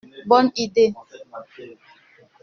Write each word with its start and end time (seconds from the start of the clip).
Bonne 0.25 0.51
idée! 0.55 0.93